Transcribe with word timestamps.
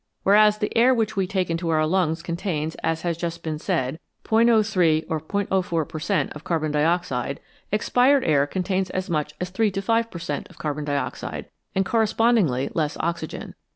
Whereas 0.23 0.57
the 0.57 0.75
air 0.75 0.95
which 0.95 1.15
we 1.15 1.27
take 1.27 1.51
into 1.51 1.69
our 1.69 1.85
lungs 1.85 2.23
contains, 2.23 2.73
as 2.81 3.03
has 3.03 3.15
just 3.17 3.43
been 3.43 3.59
said, 3.59 3.99
"03 4.27 5.03
or 5.07 5.19
'04 5.61 5.85
per 5.85 5.99
cent, 5.99 6.33
of 6.33 6.43
carbon 6.43 6.71
dioxide, 6.71 7.39
expired 7.71 8.23
air 8.23 8.47
contains 8.47 8.89
as 8.89 9.11
much 9.11 9.35
as 9.39 9.51
3 9.51 9.69
to 9.69 9.79
5 9.79 10.09
per 10.09 10.17
cent, 10.17 10.47
of 10.49 10.57
carbon 10.57 10.85
dioxide 10.85 11.51
and 11.75 11.85
correspondingly 11.85 12.71
less 12.73 12.97
oxygen. 12.99 13.53